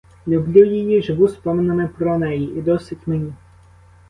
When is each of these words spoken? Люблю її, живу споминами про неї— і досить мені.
Люблю 0.27 0.65
її, 0.65 1.01
живу 1.01 1.27
споминами 1.27 1.87
про 1.87 2.17
неї— 2.17 2.57
і 2.59 2.61
досить 2.61 3.07
мені. 3.07 3.33